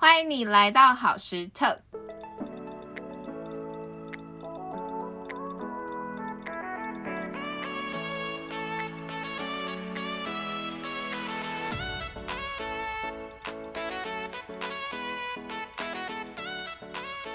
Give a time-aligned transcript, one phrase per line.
[0.00, 1.76] 欢迎你来到好时特。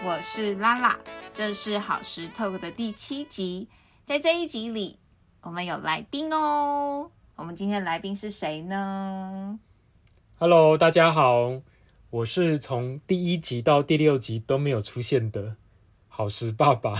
[0.05, 0.97] 我是拉拉，
[1.33, 3.67] 这是好时 talk 的第七集。
[4.05, 4.97] 在这一集里，
[5.41, 7.11] 我们有来宾哦。
[7.35, 9.59] 我们今天的来宾是谁呢
[10.39, 11.59] ？Hello，大家好，
[12.13, 15.55] 我是从第一集到第六集都没有出现的
[16.07, 16.93] 好时爸爸，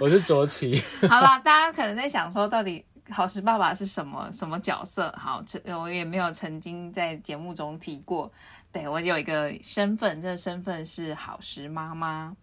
[0.00, 0.82] 我是卓奇。
[1.08, 5.14] 好了，大家可能在想说，到底好时爸爸是什么什么角色？
[5.16, 5.40] 好，
[5.78, 8.32] 我也没有曾经在节目中提过。
[8.72, 12.36] 对我有一个身份，这个身份是好时妈妈。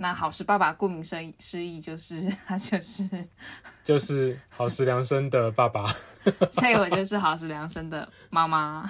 [0.00, 3.28] 那好时爸爸顾名思示意就是他就是，
[3.82, 5.84] 就是好时良生的爸爸。
[6.52, 8.88] 所以我就是好时良生的妈妈。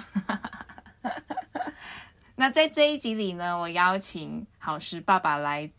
[2.35, 5.71] 那在这一集里呢，我邀请好时爸爸来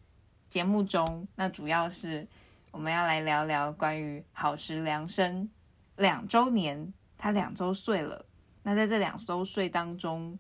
[0.49, 2.27] 节目中，那主要是
[2.73, 5.49] 我们要来聊聊关于好时良生
[5.95, 8.27] 两周年，他两周岁了。
[8.65, 10.37] 那在这两周岁当中，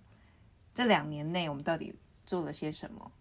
[0.75, 1.95] 这两年内我们到底
[2.27, 3.13] 做了些什么？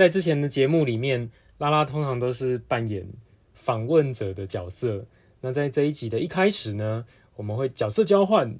[0.00, 3.06] 在之前的节目里面，拉拉通常都是扮演
[3.52, 5.04] 访问者的角色。
[5.42, 7.04] 那在这一集的一开始呢，
[7.36, 8.58] 我们会角色交换，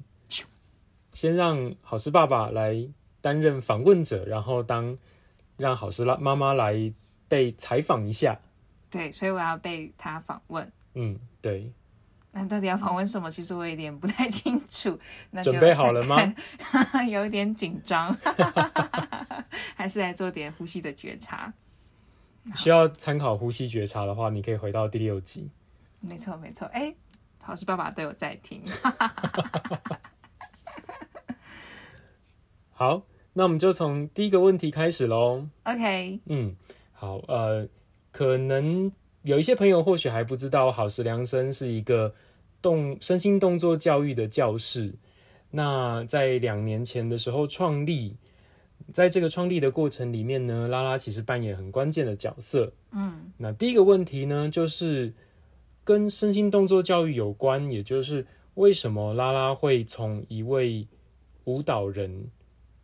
[1.13, 2.87] 先让好事爸爸来
[3.21, 4.95] 担任访问者，然后当
[5.57, 6.93] 让好事妈妈来
[7.27, 8.39] 被采访一下。
[8.91, 10.71] 对，所以我要被他访问。
[10.93, 11.71] 嗯，对。
[12.33, 13.29] 那到底要访问什么？
[13.29, 14.97] 其实我有点不太清楚。
[15.31, 16.17] 那就准备好了吗
[17.09, 18.15] 有点紧张，
[19.75, 21.53] 还是来做点呼吸的觉察。
[22.55, 25.49] 需要参考呼吸觉察的话，你可以回到第六集。
[25.99, 26.65] 没错，没错。
[26.69, 26.95] 哎，
[27.41, 28.63] 好事爸爸都有在听。
[32.71, 35.47] 好，那我们就从第一个问题开始喽。
[35.65, 36.55] OK，嗯，
[36.93, 37.67] 好，呃，
[38.11, 38.91] 可能
[39.23, 42.13] 有一些朋友或许还不知道，好时良生是一个
[42.61, 44.93] 动身心动作教育的教室。
[45.51, 48.15] 那在两年前的时候创立，
[48.91, 52.71] 在这个创立的过程里面呢，拉拉其实扮演很关键的角色。
[52.93, 55.13] 嗯那第一个问题呢，就是
[55.83, 60.87] 跟身心动作教育有关，也就是为什么拉拉会从一位
[61.43, 62.29] 舞蹈人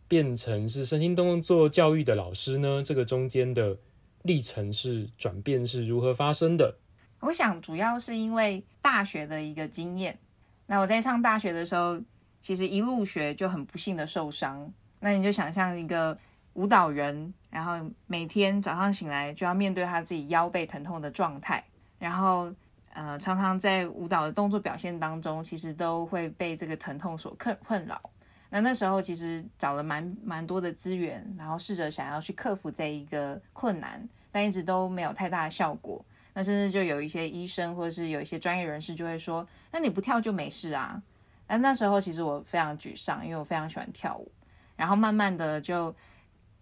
[0.08, 2.84] 变成是身心动作教育的老师呢？
[2.84, 3.78] 这个中间的
[4.28, 6.78] 历程是转变是如何发生的？
[7.22, 10.20] 我想主要是因为大学的一个经验。
[10.68, 12.00] 那我在上大学的时候，
[12.40, 14.72] 其实一入学就很不幸的受伤。
[15.00, 16.16] 那你就想象一个
[16.54, 21.64] 舞蹈人，然后每天早上醒来就要面对他自己腰背疼痛的状态，
[21.98, 22.54] 然后
[22.94, 28.02] 呃，常常在舞蹈的动作表现当中，其实都会被这个疼痛所困困扰。
[28.50, 36.04] 那那时候其实找了蛮蛮多的资源，然后试着想要去克服这一个困难，但一直都没有太大的效果。
[36.34, 41.02] 那甚至就有一些医生或者是有一些专业人士就会说：“那你不跳就没事啊。”
[41.50, 44.32] 那那时候其实我非常沮丧，因为我非常喜欢跳舞。
[44.76, 45.96] 然后慢慢的就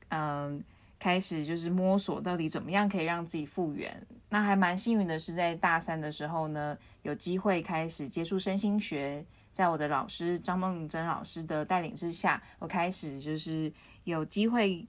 [0.10, 0.64] 嗯
[0.98, 4.08] 开始就是摸索到底怎么样可以让自己复原。
[4.30, 13.72] 那还蛮幸运的是，在大三的时候呢，有机会开始接触身心学，在我的老师张梦珍老师的带领之下，我开始就是
[14.06, 14.88] 有机会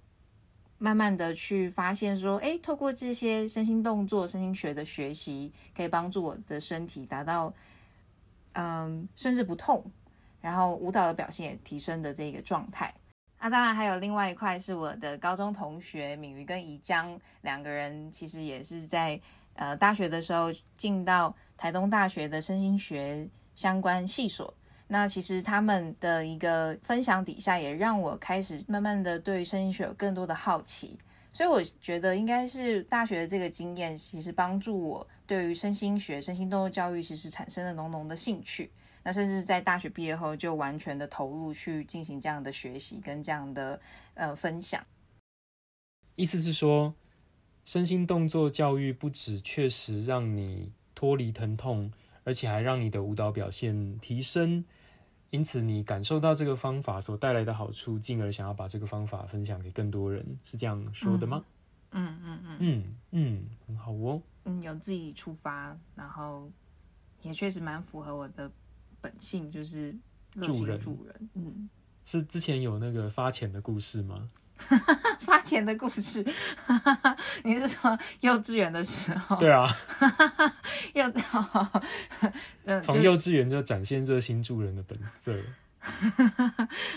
[0.78, 7.52] 慢慢的去发现说，诶，透过这些身心动作、身心学的学习，可以帮助我的身体达到
[8.52, 9.84] 嗯甚至不痛，
[10.40, 12.94] 然后舞蹈的表现也提升的这个状态。
[13.38, 19.20] 那、当然还有另外一块是我的高中同学敏瑜跟宜江两个人，其实也是在
[19.54, 24.52] 呃大学的时候进到台东大学的身心学相关系所。
[24.88, 30.98] 那其实他们的一个分享底下，也让我开始慢慢的对身心学有更多的好奇。
[31.32, 38.70] 所以我觉得应该是大学的这个经验，其实帮助我对于身心学、身心动作教育，其实产生了浓浓的兴趣。
[39.02, 43.78] 那甚至在大学毕业后，就完全的投入去进行这样的学习跟这样的
[44.14, 44.84] 呃分享。
[46.14, 46.94] 意思是说，
[47.64, 51.92] 身心动作教育不止确实让你脱离疼痛，
[52.26, 54.64] 而且还让你的舞蹈表现提升。
[55.30, 61.44] 因此，你感受到这个方法所带来的好处，进而想要把这个方法分享给更多人，是这样说的吗？
[61.92, 64.20] 嗯嗯嗯嗯嗯，很好哦。
[64.44, 66.50] 嗯，有自己出发，然后
[67.22, 68.50] 也确实蛮符合我的
[69.00, 69.94] 本性，就是
[70.40, 71.30] 助人助人。
[71.34, 71.68] 嗯，
[72.04, 74.28] 是之前有那个发钱的故事吗？
[75.20, 76.24] 发钱的故事，
[77.44, 79.36] 你是说幼稚园的时候？
[79.36, 79.68] 对啊，
[80.94, 81.04] 幼，
[82.64, 85.34] 呃，从幼稚园就展现热心助人的本色。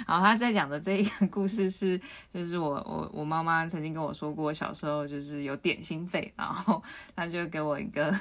[0.07, 1.99] 好，他在讲的这一个故事是，
[2.33, 6.81] 就是我我我妈妈曾经跟我说过，小时候就是有点心费，然后
[7.15, 8.17] 他就给我一个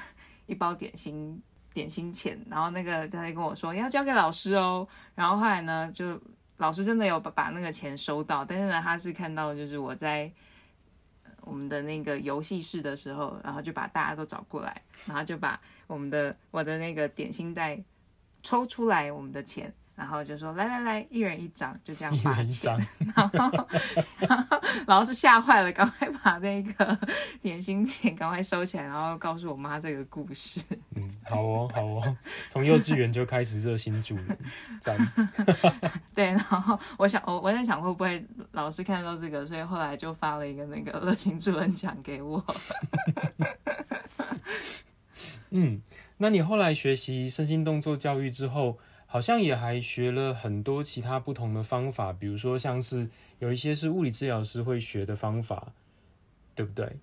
[0.47, 1.41] 一包点心
[1.73, 6.21] 点心钱，然后那个他就跟我说要交给老师哦，然后后来呢，就
[6.59, 10.31] 老师真的有把把那个钱收到，但是呢，他是看到就是我在
[11.41, 17.83] 我们的那个游戏室的时候，然后就把大家都找过来，然后就把我们的我的那个点心袋
[18.43, 19.73] 抽出来，我们的钱。
[19.99, 22.73] 然后就说来来来，一人一张，就这样发钱。
[23.17, 23.69] 然后，
[24.21, 26.97] 然后老师吓坏了，赶快把那个
[27.43, 30.63] 点心钱赶快收起来，然后告诉我妈这个故事。
[30.95, 32.17] 嗯，好哦，好哦，
[32.49, 34.39] 从幼稚园就开始热心助人，
[34.81, 34.97] 赞。
[36.15, 42.45] 对，然后我想，我我在想会不会老师看到这个，所以后来就发了一个那个热心助人奖给我。
[45.51, 45.83] 嗯，
[46.19, 48.79] 那你后来学习身心动作教育之后？
[49.11, 53.09] 好像也还学了很多其他不同的方法，比如说像是
[53.39, 55.73] 有一些是物理治疗师会学的方法，
[56.55, 56.95] 对不对？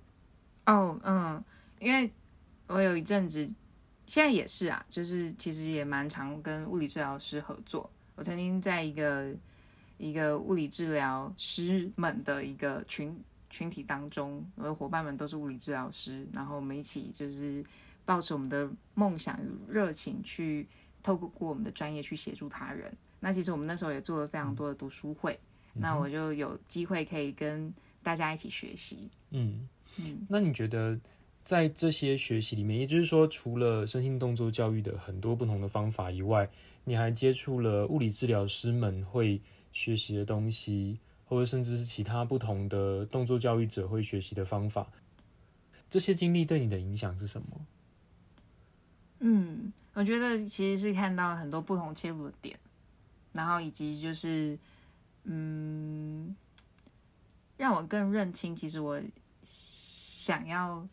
[0.68, 1.44] 哦，嗯，
[1.80, 2.12] 因为
[2.68, 3.44] 我有一阵子，
[4.06, 7.90] 现在也是啊，就是其实也蛮常跟物理治疗师合作。
[8.16, 9.34] 我曾经在一个
[9.98, 13.20] 一个物理治疗师们的一个群
[13.50, 17.66] 群体当中，我的伙伴们都是物理治疗师，然后我们一起就是
[18.06, 20.68] 抱着我们的梦想与热情去。
[21.06, 25.40] 透过过我们的专业去协助他人，那其实我们那时候也做了非常多的读书会，
[25.74, 27.72] 那我就有机会可以跟
[28.02, 29.10] 大家一起学习。
[29.30, 29.70] 嗯。
[29.98, 31.00] 嗯，那你觉得
[31.46, 36.50] 在这些学习里面，也就是说，除了身心动作教育的很多不同的方法以外，
[36.84, 39.42] 你还接触了物理治疗师们会
[39.72, 44.92] 学习的东西，或者甚至是其他不同的动作教育者会学习的方法，
[45.90, 47.48] 这些经历对你的影响是什么？
[49.26, 49.74] 嗯。
[49.94, 52.60] 我觉得其实是看到很多不同切入的点，
[53.32, 54.60] 然后以及就是，
[55.24, 56.36] 嗯，
[57.56, 59.02] 让我更认清其实我
[59.42, 60.86] 想要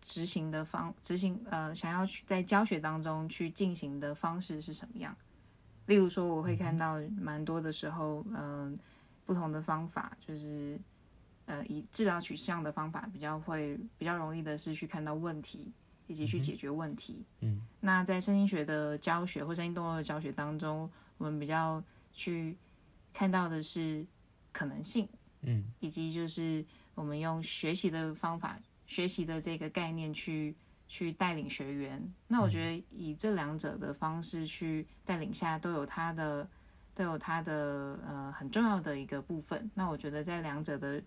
[0.00, 5.14] 执行的方执行呃想要去在教学当中去进行的方式是什么样。
[5.84, 8.78] 例如说，我会看到蛮多的时候，嗯，
[9.26, 10.80] 不同的方法就是
[11.44, 15.70] 呃以治疗取向的方法比较会比较容易的是去看到问题。
[16.06, 17.24] 以及去解决问题。
[17.40, 21.82] 嗯，那在身心学的教学或声音动作的教学当中，我们比较
[22.12, 22.56] 去
[23.12, 24.06] 看到的是
[24.52, 25.08] 可能性。
[25.42, 26.64] 嗯，以及就是
[26.94, 30.54] 我们用学习的方法、学习的这个概念去
[30.88, 32.02] 去带领学员。
[32.26, 36.48] 那我觉得以这两者的方式去带领下，都有它的
[36.94, 39.70] 都有它的呃很重要的一个部分。
[39.74, 41.02] 那我觉得在两者的。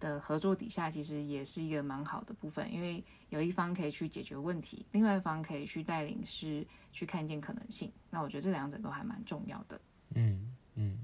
[0.00, 7.92] 的合作底下，其实也是一个蛮好的部分，因为有一方可以去解决问题，另外一方可以去带领，是去看见可能性。
[8.10, 9.80] 那我觉得这两者都还蛮重要的。
[10.14, 10.98] 嗯嗯，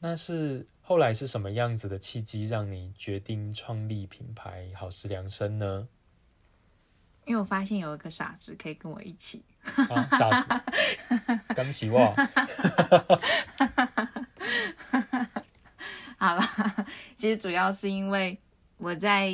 [0.00, 5.86] 那是后来是什么样子的契机，让你决定创立品牌好事量身呢？
[7.26, 9.44] 因为我发现有一个傻子可以跟我一起。
[10.12, 10.48] 傻子，
[11.56, 12.14] 恭喜我。
[16.26, 16.42] 好了，
[17.14, 18.36] 其实主要是因为
[18.78, 19.32] 我在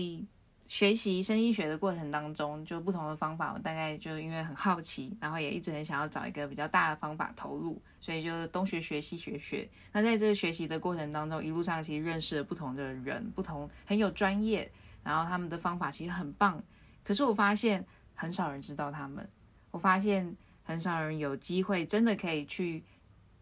[0.68, 9.66] 学习声医学的过程当中，就不同的方法，我大概就因为很好奇，然后也一直很想要找一个比较大的方法投入，所以就东学学西学学。
[9.90, 14.70] 那在这个学习的过程当中，一路上其实认识了不同的人，不同很有专业，
[15.02, 16.62] 然后他们的方法其实很棒。
[17.02, 17.82] 可是我发现
[18.14, 19.26] 很少人知道他们，
[19.70, 22.84] 我发现很少人有机会真的可以去。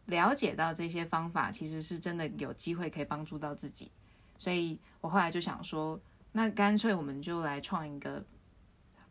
[0.06, 3.90] 了解到这些方法，其实是真的有机会可以帮助到自己，
[4.38, 6.00] 所以我后来就想说，
[6.32, 8.24] 那干脆我们就来创一个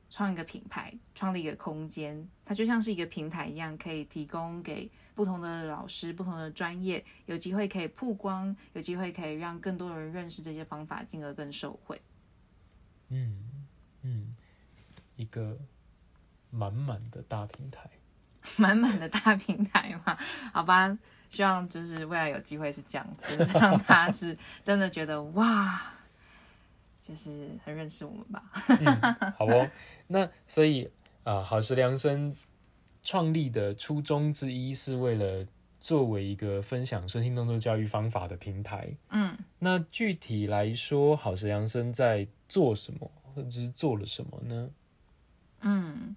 [0.09, 12.01] 创一个品牌，创立一个空间，它就像是一个平台一样，可以提供给不同的老师、不同的专业，有机会可以曝光，有机会可以让更多人认识这些方法，进而更受惠。
[13.09, 13.67] 嗯
[14.01, 14.35] 嗯，
[15.15, 15.57] 一个
[16.49, 17.89] 满满的大平台。
[18.57, 20.17] 满满的大平台嘛，
[20.53, 20.97] 好吧，
[21.29, 25.81] 希望就是未来有机会是这样，就是让他是真的觉得哇，
[27.01, 28.43] 就是很认识我们吧。
[28.67, 29.69] 嗯，好哦。
[30.07, 30.89] 那所以
[31.23, 32.35] 啊，好时良生
[33.03, 35.45] 创立的初衷之一是为了
[35.79, 38.89] 作为一个分享身心动作教育方法的平台。
[39.09, 44.69] 嗯，那具体来说，好时良生在做什么，或者是做了什么呢？
[45.61, 46.15] 嗯。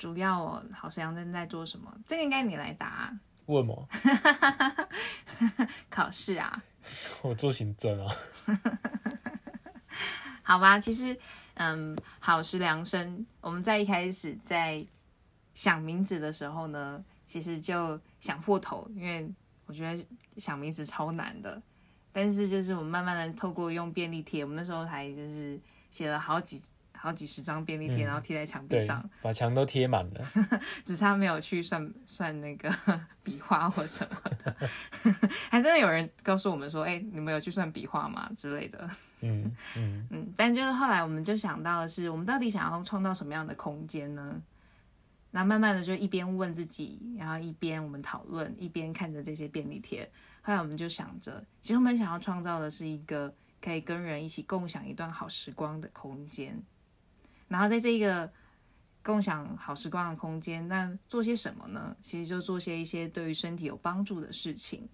[0.00, 1.94] 主要哦，好时阳正在做什么？
[2.06, 3.14] 这个应该你来答。
[3.44, 3.74] 问吗？
[5.90, 6.62] 考试啊？
[7.20, 8.14] 我做行政啊。
[10.42, 11.14] 好吧，其实，
[11.52, 14.82] 嗯，好时量身，我们在一开始在
[15.52, 19.30] 想名字的时候呢，其实就想破头，因为
[19.66, 20.06] 我觉得
[20.38, 21.60] 想名字超难的。
[22.10, 26.62] 但是就是我们慢慢的透过用便利贴，我们那时候还就是写了好几
[27.02, 30.20] 好几十张便利贴，然后贴在墙壁对上，，把墙都贴满了。
[30.84, 32.70] 只差没有去算算那个
[33.24, 34.54] 笔画或什么的。
[35.48, 38.86] 还真的有人告诉我们说，哎、你们有去算笔画吗之类的。
[39.22, 44.38] 嗯嗯嗯，但就是后来我们就想到的是，我们到底想要创造什么样的空间呢？
[45.30, 50.06] 那慢慢的就一边问自己，然后一边我们讨论，一边看着这些便利贴。
[50.42, 56.60] 后来我们就想着，其实我们想要创造的是一个可以跟人一起共享一段好时光的空间。
[57.50, 58.32] 然后在这个
[59.02, 61.94] 共享好时光的空间，那做些什么呢？
[62.00, 64.88] 其实就做些一些对于身体有帮助的事情。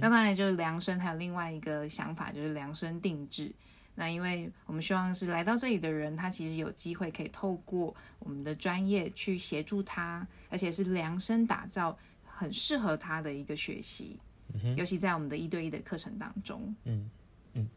[0.00, 3.50] 那当然就是量身，还有另外一个想法就是量身定制。
[3.94, 14.18] 那因为我们希望是来到这里的人，他其实有机会可以透过我们的专业去协助他，而且是量身打造很适合他的一个学习，
[14.54, 16.74] 嗯尤其在我们的一对一的课程当中。
[16.84, 17.10] 嗯
[17.54, 17.68] 嗯，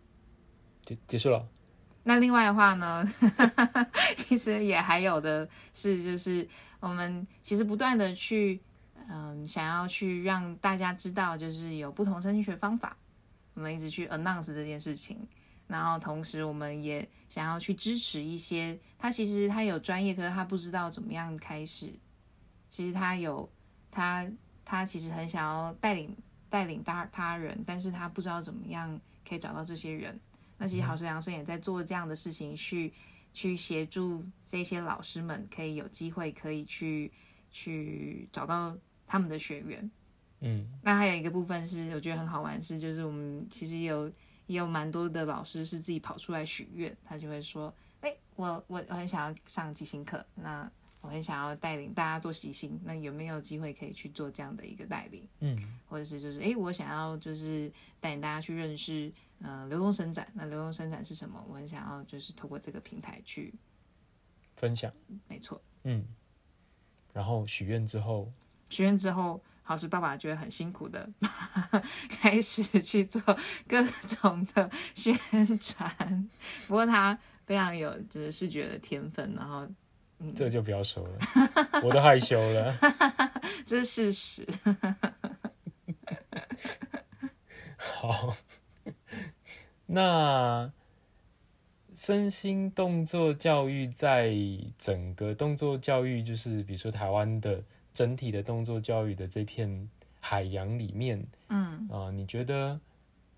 [0.86, 1.48] 结结束了。
[2.08, 3.04] 那另外的话呢，
[4.16, 6.48] 其实也还有的是，就是
[6.80, 8.62] 我们其实不断的去，
[9.10, 12.96] 嗯，想要去让大家知道，就是有不同身心学方法，
[13.56, 15.28] 我们一直去 announce 这件事情。
[15.68, 21.92] 然后同时，我们也想要去支持一些他其实他有专业，可是他不知道怎么样开始。
[22.70, 23.50] 其实他有
[23.90, 24.24] 他
[24.64, 26.16] 他其实很想要带领
[26.52, 30.20] 带领他他人，但是他不知道怎么样可以找到这些人。
[30.58, 32.94] 那其实好时良生也在做这样的事情，去
[33.34, 37.12] 去协助这些老师们，可以有机会可以去
[37.52, 39.90] 去找到他们的学员。
[40.42, 44.08] 嗯那还有一个部分是我觉得很好玩，是就是我们其实有
[44.48, 50.70] 也有蛮多的老师是自己跑出来许愿，他就会说，哎、我我我很想要上即兴课，那
[51.02, 55.28] 我很想要带领大家做即兴，那有没有机会可以去做这样的一个带领？
[55.40, 55.58] 嗯
[55.88, 60.28] 或者是就是哎，诶我想要就是带领大家去认识呃流动伸展。
[60.34, 61.44] 那流动伸展是什么？
[61.48, 63.54] 我很想要就是透过这个平台去，
[64.56, 64.92] 分享。
[65.28, 65.62] 没错。
[65.84, 66.06] 嗯，
[67.14, 68.32] 然后许愿之后，
[68.70, 71.08] 许愿之后，好是爸爸觉得很辛苦的，
[72.10, 73.22] 开始去做
[73.68, 75.18] 各种的宣
[75.60, 76.30] 传。
[76.68, 79.68] 不过他非常有就是视觉的天分，然后
[80.36, 81.20] 这就不要说了，
[81.84, 82.76] 我都害羞了。
[83.66, 84.48] 这是事实。
[87.78, 88.36] 好，
[89.86, 90.72] 那
[91.94, 94.36] 身心动作教育在
[94.78, 97.64] 整个动作教育，就是比如说台湾的
[97.94, 99.90] 整体的动作教育的这片
[100.20, 102.80] 海洋里面，嗯，啊、你觉得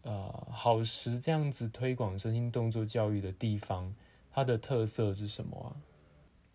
[0.02, 3.94] 呃，好时这样子推广身心动作教育的地方，
[4.32, 5.76] 它的特色是什么啊？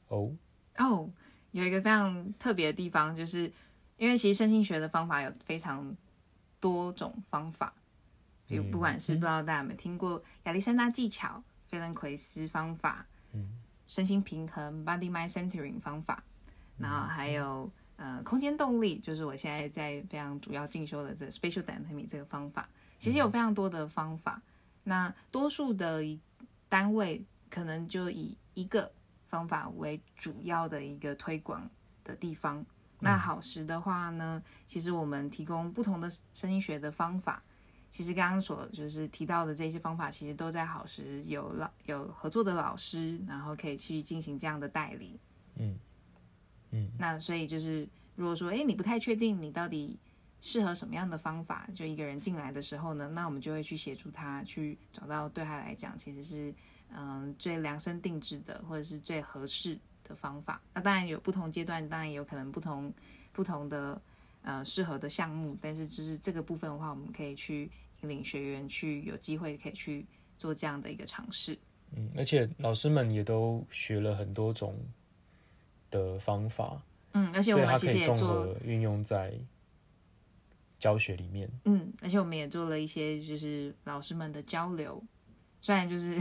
[0.08, 0.32] 哦，
[0.78, 1.11] 哦，
[1.52, 3.52] 有一个非常特别的地方，就是
[3.99, 5.94] 因为其实身心学的方法有非常
[6.58, 7.72] 多种方法，
[8.52, 16.23] 比如嗯不管是不知道大家有没有听过亚历山大技巧、费伦奎斯方法、嗯身心平衡 （body mind centering） 方法，
[16.78, 22.66] 然后还有呃空间动力，就是我现在在非常主要进修的这 spatial dynamic 这个方法，
[22.99, 24.40] 其实有非常多的方法。
[24.85, 26.02] 那多数的
[26.68, 28.90] 单位可能就以一个
[29.28, 31.68] 方法为主要的一个推广
[32.04, 32.64] 的地方。
[33.00, 37.42] 那好时的话呢，其实我们提供不同的声音学的方法。
[37.92, 45.18] 其实刚刚所就是提到的这些方法，其实都在好时有老有合作的老师，然后可以去进行这样的带领。
[45.56, 45.78] 嗯
[46.70, 49.99] 嗯那所以就是，如果说哎你不太确定你到底
[50.40, 56.54] 适合什么样的方法，就一个人进来的时候呢，那我们就会去协助他去找到对他来讲其实是
[56.96, 60.58] 嗯最量身定制的，或者是最合适的方法。
[60.72, 62.90] 那当然有不同阶段，当然有可能不同
[63.32, 64.00] 不同的
[64.42, 67.70] 呃适合的项目，但是就是这个部分的话，我们可以去
[68.02, 70.06] 引领学员去有机会可以去
[70.38, 71.58] 做这样的一个尝试。
[71.94, 74.78] 嗯，而且老师们也都学了很多种
[75.90, 76.82] 的方法，
[77.12, 79.34] 嗯，而且我们其可以综实也做合运用在
[80.78, 81.49] 教学里面。
[81.64, 85.02] 嗯，而且我们也做了一些就是老师们的交流，
[85.61, 86.18] 虽然就是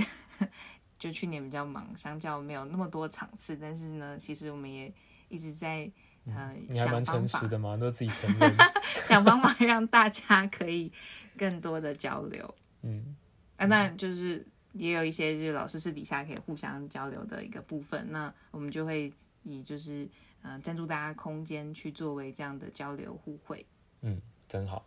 [1.00, 4.94] 就去年比较忙，相较没有那么多场次，但是呢，其实我们也
[5.30, 5.90] 一直在
[6.28, 8.54] 呃你还蛮诚实的嘛，都自己承认。
[9.06, 10.92] 想方法让大家可以
[11.38, 12.56] 更多的交流。
[12.84, 13.16] 嗯
[13.58, 19.12] 啊，那就是也有一些就是老师私底下可以互相交流的一个部分，那我们就会
[19.44, 20.08] 以就是
[20.42, 23.66] 呃赞助大家空间去作为这样的交流互惠，
[24.02, 24.86] 嗯，真好。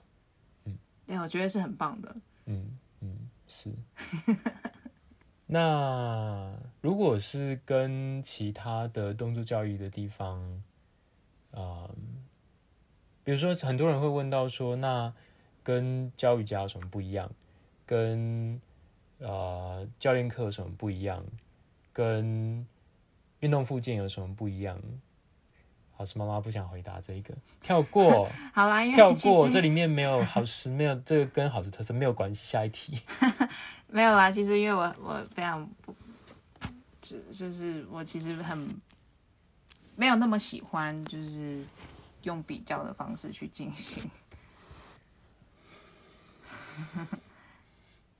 [0.64, 2.16] 嗯对，我觉得是很棒的。
[2.46, 3.70] 嗯嗯，是。
[5.46, 10.62] 那如果是跟其他的动作教育的地方，
[11.54, 11.88] 啊、
[13.23, 15.12] 比如说很多人会问到说，那
[15.62, 17.30] 跟教瑜伽有什么不一样？
[17.87, 18.61] 跟
[19.18, 21.25] 呃教练课有什么不一样？
[21.92, 22.66] 跟
[23.40, 24.80] 运动附件有什么不一样？
[25.96, 27.32] 好师妈妈不想回答这一个，
[27.62, 32.44] 跳过， 好啦，因为跳过，实这里面没有好吃，没有这个跟好吃特色没有关系。
[32.44, 33.00] 下一题，
[33.87, 35.94] 没有啦，其实因为我我非常不，
[37.00, 38.68] 只就是我其实很
[39.96, 41.64] 没有那么喜欢，就是
[42.22, 44.10] 用比较的方式去进行。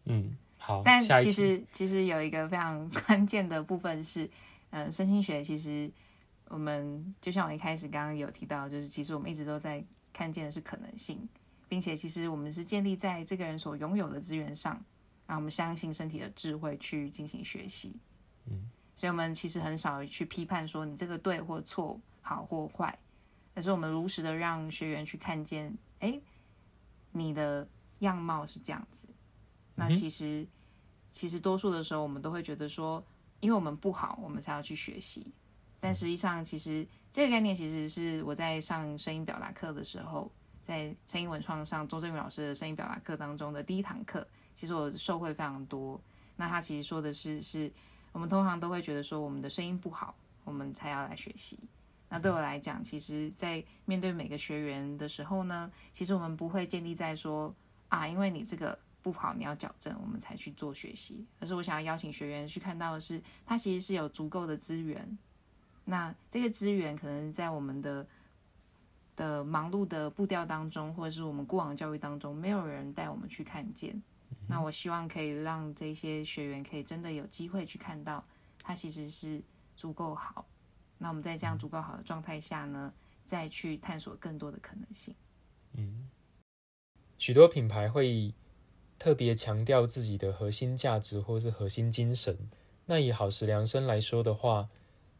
[0.05, 4.31] 嗯，好，但其实其实有一个非常关键的部分是，
[4.71, 5.91] 嗯、身心学其实
[6.49, 11.29] 我们就像我一开始刚刚有提到，就是其实我们一直都在看见的是可能性，
[11.69, 14.75] 并且其实我们是建立在这个人所拥有的资源上，
[15.27, 17.97] 然后我们相信身体的智慧去进行学习。
[18.95, 22.99] 嗯，所以我们其实很少去批判说你这个对或错，好或坏，
[23.55, 26.21] 而是我们如实的让学员去看见，哎，
[27.13, 27.67] 你的
[28.01, 29.09] 样貌是这样子。
[29.75, 30.47] 那其实、
[31.11, 33.05] 其实多数的时候，我们都会觉得说，
[33.41, 35.27] 因为我们不好，我们才要去学习。
[35.81, 40.31] 但实际上，其实这个概念其实是我在上声音表达课的时候，
[40.63, 46.01] 在声音文创上周正宇老师的声音表达课当中的第一堂课，其实我受惠非常多。
[46.37, 47.71] 那他其实说的是，是
[48.15, 51.59] 我们通常都会觉得说，我们的声音不好，我们才要来学习。
[52.09, 57.53] 那对我来讲，其实，在面对每个学员的时候呢，其实我们不会建立在说
[57.89, 61.27] 啊，因为你这个不好，你要矫正，我们才去做学习。
[61.41, 65.19] 而是我想要邀请学员去看到的是，他其实是有足够的资源。
[65.85, 68.07] 那这个资源可能在我们的
[69.17, 74.01] 的忙碌的步调当中，或者是我们过往教育当中，没有人带我们去看见。
[74.49, 78.25] 那我希望可以让这些学员可以真的有机会去看到，
[78.63, 79.43] 他其实是
[79.77, 80.47] 足够好。
[80.99, 82.93] 那我们在这样足够好的状态下呢，
[83.25, 85.15] 再去探索更多的可能性。
[85.73, 86.09] 嗯
[87.19, 88.35] 许多品牌会
[88.99, 92.37] 特别强调自己的核心价值或是核心精神。
[92.87, 94.69] 那以好时量身来说的话，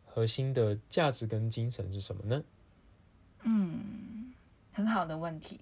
[0.05, 2.45] 核心的价值跟精神是什么呢？
[3.43, 4.33] 嗯
[4.73, 5.61] 很好的问题，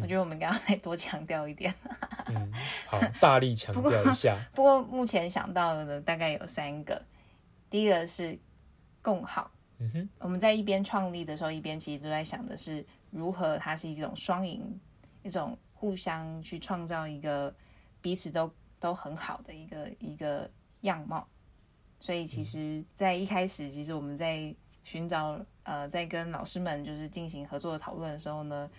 [0.00, 1.72] 我觉得我们刚刚再多强调一点。
[2.26, 2.52] 嗯，
[2.86, 4.36] 好，大力强调一下。
[4.54, 7.00] 不过 目前想到的大概有三个，
[7.70, 8.38] 第一个是
[9.00, 9.50] 共好。
[9.78, 14.80] 嗯哼，我们在一边创立的时候，一边其实都在想的是如何它是一种双赢，
[15.22, 17.54] 一种互相去创造一个
[18.00, 20.50] 彼此都都很好的一个一个
[20.82, 21.26] 样貌。
[21.98, 24.54] 所以其实，在一开始，其实我们在
[24.84, 28.70] 寻找呃，在跟老师们就是进行合作的讨论的时候呢，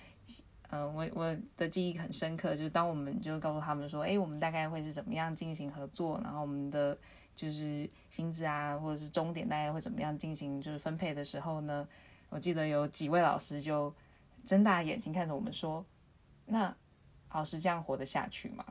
[0.70, 6.98] 呃，我我的记忆很深刻，就是当我们就告诉他们说，哎，我们大概会是怎么样进行合作，然后我们的
[7.36, 11.88] 就是薪资啊，或者是终点大概会怎么样进行就是分配的时候呢，
[12.30, 13.94] 我记得有几位老师就
[14.44, 15.86] 睁大眼睛看着我们说，
[16.46, 16.76] 那
[17.34, 18.64] 老师这样活得下去吗？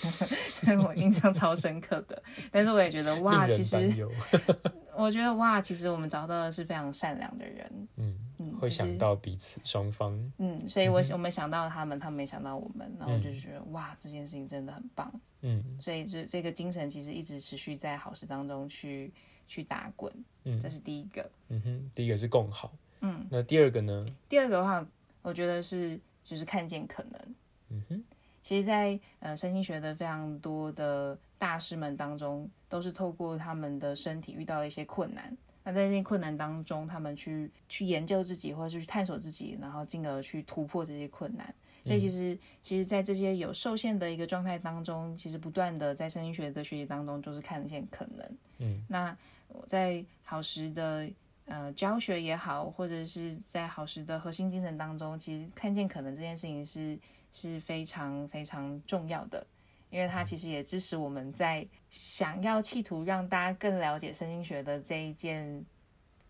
[0.52, 4.08] 所以我印象超深刻的，但是我也觉得哇，其实。
[4.94, 8.18] 我觉得哇，其实我们找到的是非常善良的人，嗯，嗯，
[8.62, 10.32] 会想到彼此双方。
[10.38, 15.12] 嗯，所以我我们想到他们，他们没想到我们，然后就觉得、哇，这件事情真的很棒。
[15.40, 19.12] 嗯所以这这个精神其实一直持续在好事当中去
[19.48, 20.12] 去打滚，
[20.44, 21.28] 嗯这是第一个。
[21.48, 22.72] 嗯哼，第一个是共好。
[23.00, 24.06] 嗯，那第二个呢？
[24.28, 24.86] 第二个的话，
[25.22, 27.34] 我觉得是就是看见可能。
[27.70, 28.04] 嗯哼，
[28.40, 35.36] 其实在，呃身心学的非常多的大师们当中，都是透过他们的身体遇到了一些困难。
[35.64, 41.54] 那在这些困难当中，他们去去研究自己，或者是去探索自己，然后进而去突破这些困难。
[41.84, 48.36] 所以其实，其实，在这些有受限的一个状态当中，其实不断的在身心学的学习当中，就是看见可能。
[48.58, 49.16] 嗯，那
[49.48, 51.10] 我在好时的
[51.46, 56.96] 呃教学也好，或者是在好时的核心精神当中，其实看见可能这件事情是
[57.32, 59.44] 是非常非常重要的，
[59.92, 65.62] 因为他其实也支持我们在想要企图让大家更了解身心学的这一件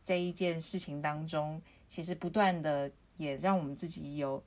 [0.02, 4.42] 这一件事情当中，其实不断的也让我们自己有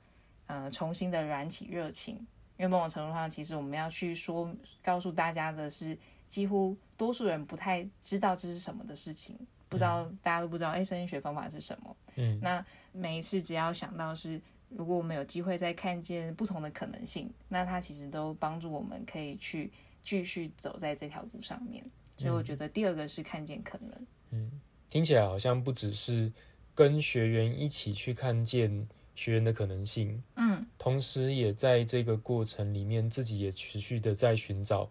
[0.46, 2.14] 呃重新的燃起热情。
[2.58, 5.96] 因为某种程度上，其实我们要去说告诉大家的是，
[6.28, 9.34] 几乎多数人不太知道这是什么的事情，
[9.68, 11.96] 不知道大家都不知道，哎，声音学方法是什么？
[12.14, 21.84] 嗯，那每一次只要想到是，如果我们有机会再看见不同的可能性，那它其实都帮助我们可以去继续走在这条路上面。
[22.18, 24.06] 所以我觉得第二个是看见可能。
[24.30, 24.50] 嗯
[24.88, 26.32] 听起来好像不只是
[26.74, 34.90] 跟学员一起去看见学员的可能性，嗯，同时也在这个过程里面，自己也持续的在寻找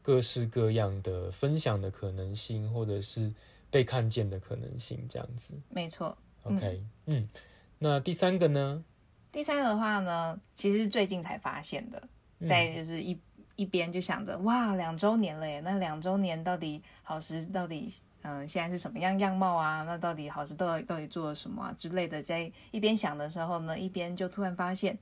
[0.00, 3.32] 各式各样的分享的可能性，或者是
[3.70, 5.54] 被看见的可能性，这样子。
[5.68, 6.16] 没错。
[6.44, 7.28] OK，嗯
[7.78, 8.84] 那第三个呢？
[9.32, 12.00] 第三个的话呢，其实是最近才发现的，
[12.46, 13.18] 在就是一
[13.56, 17.90] 一边就想着哇，两周年了耶，那两周年到底好时到底
[18.20, 19.82] 嗯现在是什么样样貌啊？
[19.84, 24.96] 那到底好时到底到底做了什么啊之类的，在一边想的时候呢，一边就突然发现，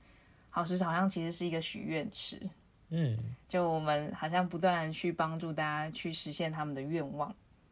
[0.49, 2.39] 好时好像其实是一个许愿池，
[2.89, 3.17] 嗯
[3.49, 7.29] 就我们好像不断去帮助大家去实现他们的愿望。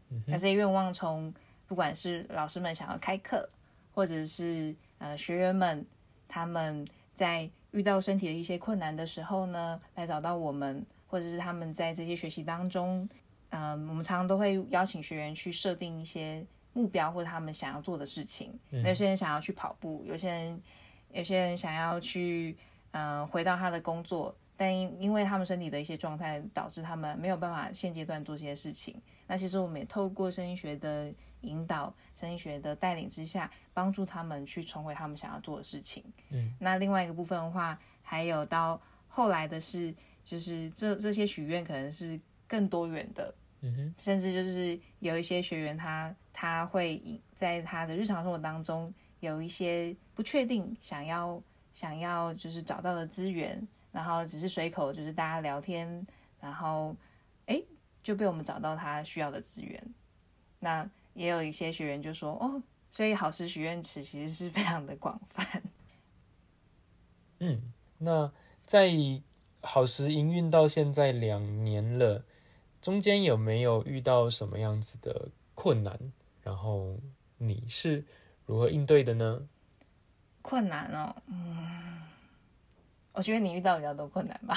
[0.09, 1.33] 嗯那这些愿望从
[1.67, 3.49] 不管是老师们想要开课，
[3.93, 5.85] 或者是呃学员们
[6.29, 13.09] 他们在遇到身体的一些困难的时候呢，来找到我们，或者是他们在这些学习当中，
[13.49, 18.57] 嗯、我们常常都会邀请学员去设定一些目标或者他们想要做的事情。
[18.69, 20.61] 那有些人想要去跑步，有些人
[21.11, 22.55] 有些人想要去
[22.91, 28.95] 嗯、呃回到他的工作，但因因为他们身体的一些状态，导致他们没有办法现阶段做这些事情。
[29.27, 31.11] 那其实我们也透过声音学的
[31.41, 36.03] 引导、声音学的带领之下，帮助他们去重回他们想要做的事情。
[36.29, 51.41] 嗯，那另外一个部分的话，还有到后来的是，就是这这些许愿可能是更多元的，嗯哼，甚至就是有一些学员他他会在他的日常生活当中有一些不确定，想要
[51.73, 56.05] 想要就是找到的资源，然后只是随口就是大家聊天，
[56.39, 56.95] 然后
[57.45, 57.63] 诶
[58.03, 59.81] 就被我们找到他需要的资源。
[60.59, 65.61] 那也有一些学员就说哦，所以好时许愿池其实是非常的广泛。
[67.39, 68.31] 嗯，那
[68.65, 68.89] 在
[69.61, 72.23] 好时营运到现在两年了，
[72.81, 75.99] 中间有没有遇到什么样子的困难？
[76.41, 76.97] 然后
[77.37, 78.05] 你是
[78.45, 79.41] 如何应对的呢？
[80.41, 82.01] 困难哦，嗯，
[83.11, 84.55] 我觉得你遇到比较多困难吧。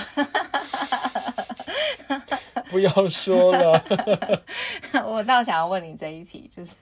[2.73, 3.85] 不要说了，
[5.07, 6.75] 我倒想要问你这一题，就是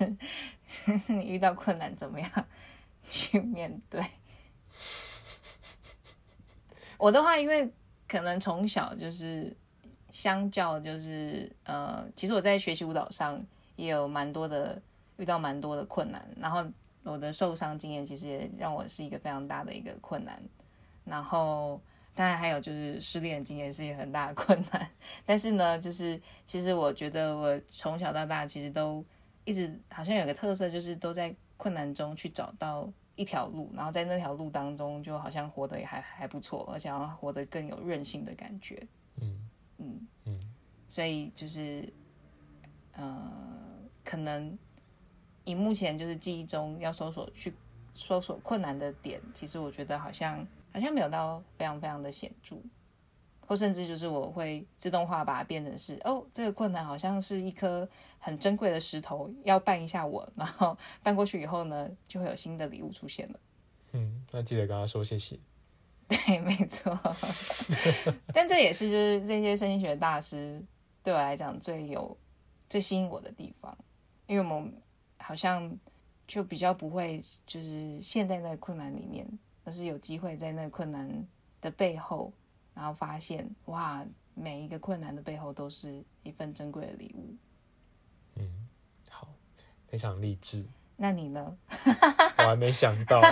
[1.12, 2.30] 你遇到困难怎么样
[3.10, 4.00] 去面对？
[6.96, 7.68] 我的话，因为
[8.06, 9.54] 可能从小就是
[10.12, 14.80] 相较就是呃，其实我在学习舞蹈上也有蛮多的
[15.16, 16.64] 遇到蛮多的困难，然后
[17.02, 20.40] 我的受伤经验其实也让我是一个非常大的一个困难，
[21.04, 21.80] 然后
[22.14, 24.90] 当然还有就是失恋的经验是一个很大的困难，
[25.24, 29.04] 但是呢，就是其实我觉得我从小到大其实都
[29.44, 38.82] 一直好像有个特色，就是都在困难中去找到一条路，然后在那条路当中就好像活得也还还不错，而且好像活得更有韧性的感觉。
[39.20, 40.40] 嗯嗯嗯
[40.88, 41.90] 所以就是
[42.92, 43.32] 呃，
[44.04, 44.58] 可能
[45.44, 47.54] 以目前就是记忆中要搜索去
[47.94, 52.56] 搜索困难的点，其实我觉得好像好像没有到非常非常的显著，
[53.46, 63.40] 或甚至就是我会自动化把它变成是哦，这个困难好像是一颗很珍贵的石头，要搬一下我，然后搬过去以后呢，就会有新的礼物出现了。
[63.92, 65.38] 嗯，那记得跟他说谢谢。
[66.08, 66.98] 对，没错。
[68.32, 70.60] 但这也是就是这些声音学大师
[71.02, 72.16] 对我来讲最有
[72.68, 73.76] 最吸引我的地方，
[74.26, 74.72] 因为我们
[75.18, 75.72] 好像
[76.26, 79.26] 就比较不会就是陷在那个困难里面，
[79.70, 81.08] 而是有机会在那个困难
[81.60, 82.32] 的背后，
[82.74, 84.04] 然后发现哇，
[84.34, 87.36] 每一个困难的背后都是一份珍贵的礼物。
[88.34, 88.68] 嗯，
[89.08, 89.28] 好，
[89.86, 90.66] 非常励志。
[90.96, 91.56] 那你呢？
[92.38, 93.22] 我还没想到，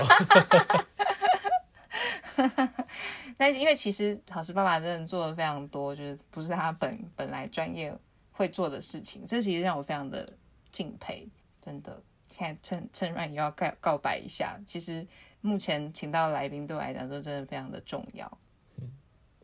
[3.36, 7.92] 但是因为其实好事爸爸真的做的非常多，就是不是他本本来专业
[8.30, 10.24] 会做的事情，这其实让我非常的
[10.70, 11.28] 敬佩，
[11.60, 12.00] 真的。
[12.28, 15.04] 现在趁趁软也要告告白一下，其实
[15.40, 18.38] 目前请到的来宾对我来讲都真的非常的重要。
[18.80, 18.90] 嗯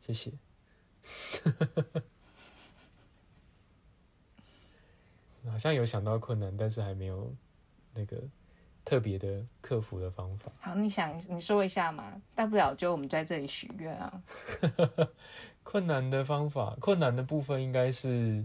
[0.00, 0.32] 谢谢。
[5.50, 7.32] 好像有想到困难，但是还没有
[7.92, 8.20] 那个
[8.84, 10.50] 特别的克服的方法。
[10.60, 14.22] 好，你想你说一下嘛，大不了就我们在这里许愿啊。
[15.62, 18.44] 困难的方法，困难的部分应该是，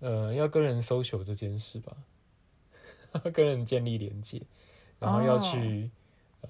[0.00, 1.96] 呃，要跟人 social 这件事吧，
[3.32, 4.42] 跟人建立连接，
[4.98, 5.90] 然后要去、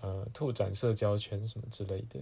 [0.00, 2.20] 呃拓展社交圈什么之类的。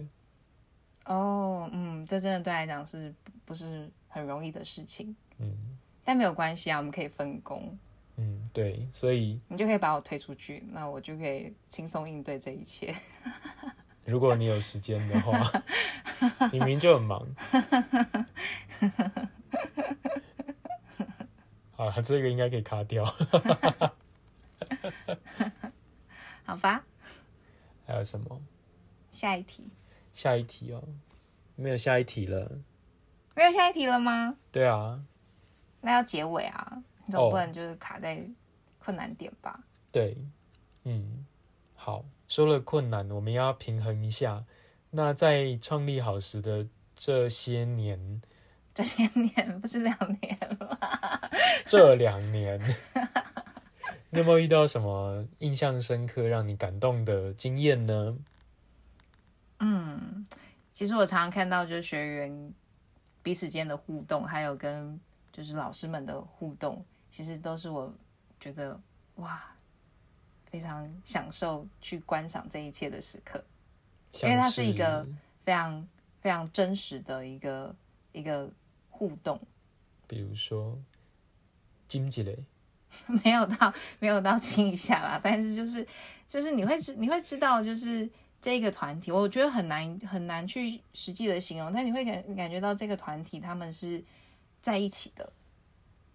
[1.05, 7.77] 哦，嗯，这真的对来讲是不不是很容易的事情，嗯但没有关系啊，我们可以分工，
[8.17, 12.95] 嗯，对，所以你就可以把我推出去，那我就可以轻松应对这一切。
[14.05, 15.51] 如果你有时间的话，
[16.53, 17.27] 明明就很忙。
[21.71, 23.03] 好了，这个应该可以卡掉。
[26.45, 26.85] 好吧，
[27.95, 28.41] 还有什么？
[29.09, 29.63] 下一题，
[30.13, 30.83] 下一题哦，
[31.55, 32.51] 没有下一题了。
[33.33, 34.35] 没有下一题了吗？
[34.51, 35.01] 对啊，
[35.79, 38.21] 那要结尾啊，你总不能就是卡在
[38.79, 39.57] 困难点吧？
[39.93, 40.17] 对，
[40.83, 41.25] 嗯，
[41.73, 44.43] 好，说了困难，我们要平衡一下。
[44.91, 48.21] 那在创立好时的这些年，
[48.73, 50.77] 这些年不是两年吗？
[51.65, 52.59] 这两年，
[54.15, 58.17] 你有没有遇到什么印象深刻、让你感动的经验呢？
[59.59, 60.25] 嗯，
[60.71, 62.53] 其实我常常看到就是学员
[63.21, 64.97] 彼此间的互动，还有跟
[65.33, 67.93] 就是老师们的互动，其实都是我
[68.39, 68.79] 觉得
[69.15, 69.53] 哇，
[70.45, 73.43] 非常享受去观赏这一切的时刻，
[74.23, 75.05] 因为它是一个
[75.43, 75.85] 非常
[76.21, 77.75] 非常真实的一个
[78.13, 78.49] 一个
[78.89, 79.37] 互动。
[80.07, 80.77] 比如说，
[81.87, 82.37] 经济类，
[83.23, 85.85] 没有到没有到亲一下啦，但是就是
[86.27, 88.09] 就是你会知你会知道就是。
[88.41, 94.03] 这个团体，我觉得很难很难去实际的形容，但你会感感觉到这个团体他们是
[94.61, 95.27] 在一起的，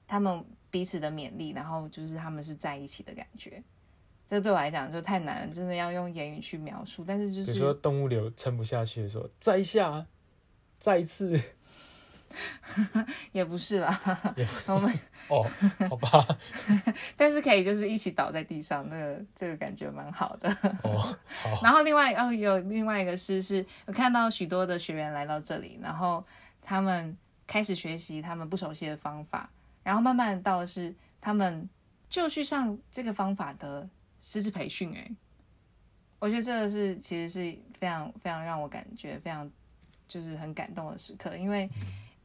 [0.07, 3.61] 他们彼此的勉励，然后就是他们是在一起的感觉。
[4.29, 7.03] 这对我来讲就太难了，真的要用言语去描述。
[7.05, 10.07] 但是就是说动物流撑不下去的时候，再一下，
[10.79, 11.37] 再一次。
[13.33, 14.01] 也不是啦，
[14.67, 15.45] 我们哦，
[15.89, 16.39] 好吧，
[17.17, 20.49] 但是可以就是一起倒在地上，那个这个感觉蛮好的。
[20.83, 21.61] 哦，好。
[21.63, 26.25] 然后另外哦，有另外一个是，是我看到许多的学员来到这里，然后
[26.63, 27.17] 他们
[27.47, 29.51] 开始学习他们不熟悉的方法，
[29.83, 31.69] 然后慢慢到是他们
[32.09, 33.89] 就去上这个方法的
[34.21, 34.95] 师资培训。
[34.97, 35.11] 哎，
[36.21, 39.51] 我觉得这个是其实是非常非常让我感觉非常
[40.07, 41.69] 就是很感动的时刻，因为。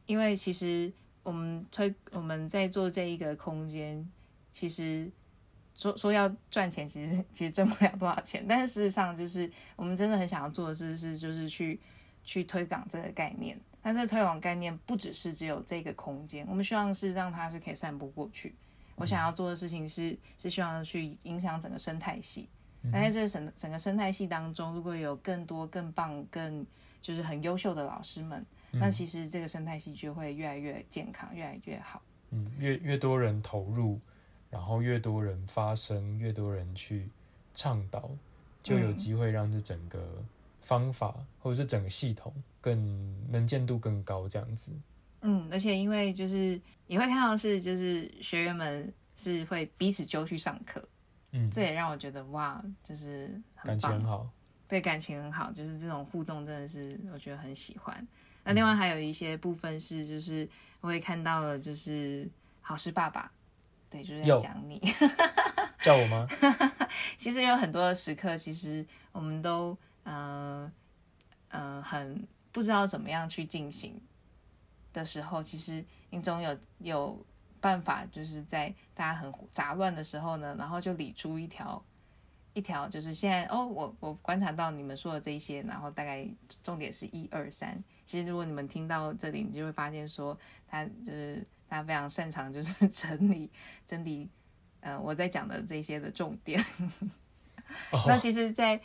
[0.06, 0.92] 因为其实
[1.22, 4.08] 我们推我们在做这一个空间，
[4.50, 5.10] 其实
[5.74, 8.44] 说说要赚钱，其实其实挣不了多少钱。
[8.48, 11.80] 但是事实上，就是我们真的很想要做的事是，就是去
[12.24, 13.60] 去推广这个概念。
[13.82, 18.54] 但是推广概念不只是只有这个空间，我们希望是让它是可以散播过去。
[18.96, 22.48] 我想要做的事情是是希望去影响整个生态系。
[22.82, 26.64] 那在这个整整个生态系当中，如果有更多更棒、更
[27.00, 28.44] 就是很优秀的老师们。
[28.80, 32.02] 那其实这个生态系就会越来越健康，越来越好。
[32.30, 34.00] 嗯，越越多人投入，
[34.50, 37.08] 然后越多人发声，越多人去
[37.54, 38.10] 倡导，
[38.62, 40.24] 就有机会让这整个
[40.60, 44.72] 方法或者是整个系统更能见度更高，这样子。
[45.20, 50.86] 嗯，而且因为就是你会看到是就是学员们是会彼此揪去上课，
[51.30, 54.28] 嗯，这也让我觉得哇，就是感情很好，
[54.68, 58.06] 对，感情很好，就是这种互动真的是我觉得很喜欢。
[58.46, 60.48] 那另外还有一些部分是，就是
[60.80, 62.28] 我也看到了，就是
[62.62, 63.28] 好事爸爸，
[63.90, 64.80] 对，就是在讲你，
[65.82, 66.28] 叫我吗？
[67.18, 70.70] 其实有很多的时刻，其实我们都呃
[71.48, 74.00] 呃很不知道怎么样去进行
[74.92, 77.26] 的时候，其实你总有有
[77.60, 81.84] 办法，就是在大家很杂乱的时候呢，然后就理出一条。
[82.56, 86.26] 一条就是现在哦，我我观察到你们说的这一些，然后大概
[86.62, 87.84] 重点是一二三。
[88.06, 93.50] 其实如果你们听到这里，你就会发现说，他就是他非常擅长就是 整理
[93.84, 94.26] 整理，
[94.80, 96.58] 呃，我在讲的这些的重点。
[98.06, 98.80] 那其实，在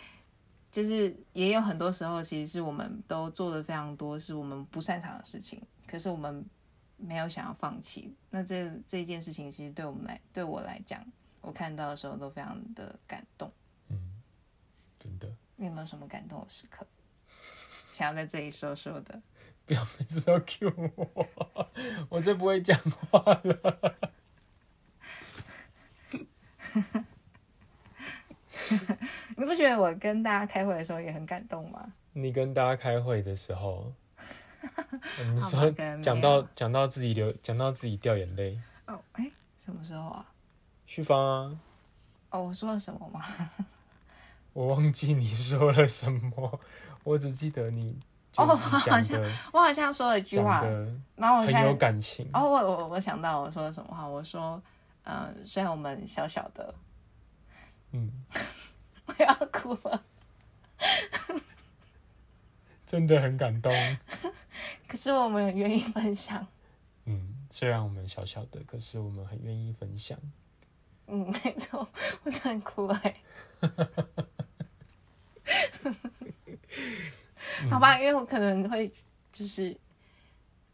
[0.69, 6.45] 就是也有很多时候，其实是我们都做的非常多，是我们不擅长的事情，可是我们
[6.97, 8.13] 没有想要放弃。
[8.31, 11.01] 那这这件事情，其实对我们来对我来讲，
[11.39, 13.49] 我看到的时候都非常的感动。
[15.01, 16.85] 真的，你有没有什么感动的时刻，
[17.91, 19.19] 想要在这里说说的？
[19.65, 21.27] 不要每次都 Q 我，
[22.09, 23.95] 我就不会讲话了。
[29.37, 31.93] 你不觉得我跟大家开会的时候也很感动吗？
[32.13, 33.91] 你跟大家开会的时候，
[35.33, 38.61] 你说讲到讲到自己流，讲到自己掉眼泪。
[38.87, 40.31] 哦，哎，什么时候啊？
[40.85, 41.59] 旭芳啊。
[42.29, 43.23] 哦，我说了什么吗？
[44.53, 46.59] 我忘记你说了什么，
[47.03, 47.97] 我只记得你
[48.35, 50.63] 哦，我好像我好像说了一句话，
[51.15, 52.29] 然后我很有感情。
[52.33, 54.61] 哦，我我我想到我说了什么话，我说，
[55.03, 56.73] 嗯，虽然我们小小的，
[57.91, 58.11] 嗯，
[59.05, 60.03] 我要哭了，
[62.85, 63.71] 真的很感动。
[64.87, 66.45] 可是我们愿意分享。
[67.05, 70.17] 嗯，虽然我们小小的，可是我们很愿意分享。
[71.07, 71.87] 嗯，没错，
[72.23, 73.15] 我真的哭哎。
[77.69, 78.91] 好吧，因为我可能会
[79.31, 79.77] 就是，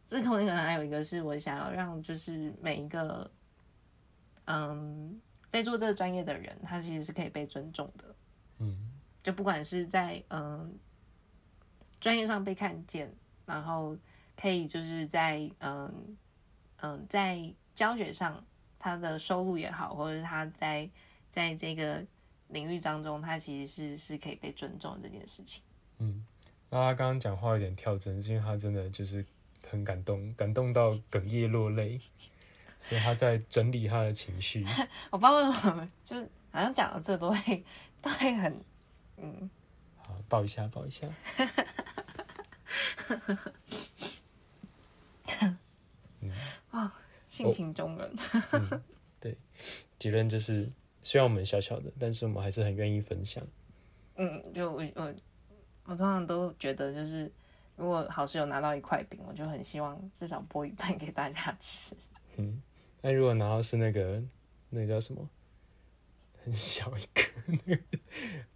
[0.05, 3.29] 这可能可能还有一个是我想要让就是每一个，
[4.45, 5.19] 嗯，
[5.49, 8.15] 在做这个专业的人，他其实是可以被尊重的，
[8.59, 10.77] 嗯，就不管是在嗯
[11.99, 13.13] 专业上被看见，
[13.45, 13.97] 然后
[14.39, 16.17] 可以就是在嗯
[16.77, 18.43] 嗯在教学上
[18.79, 20.89] 他的收入也好，或者是他在
[21.29, 22.03] 在这个
[22.49, 25.61] 领域当中，他其实是是可以被尊重这件事情。
[25.99, 26.23] 嗯，
[26.69, 29.25] 那他刚刚讲话有点跳针，是因为他真的就是
[29.67, 31.99] 很感动，感动到哽咽落泪，
[32.81, 34.65] 所以他在整理他的情绪。
[35.11, 36.15] 我不知道为什么，就
[36.51, 37.63] 好像讲到这都会
[38.01, 38.61] 都会很
[39.17, 39.49] 嗯，
[39.97, 41.07] 好，抱一下，抱一下。
[46.71, 46.91] 哇，
[47.27, 48.15] 性情中人。
[49.19, 49.37] 对
[49.97, 50.69] 结论就是，
[51.01, 53.41] 虽然我们小小的，但是我们还是很愿意分享。
[54.15, 55.13] 嗯，就我我
[55.87, 57.31] 我通常都觉得，就是
[57.77, 61.95] 如果好事有拿到一块饼，我就很希望至少剥一半 给大家吃。
[62.35, 62.61] 嗯，
[63.01, 64.21] 那如果拿到是那个
[64.69, 65.27] 那个叫什么，
[66.43, 67.21] 很小一个
[67.65, 67.81] 那个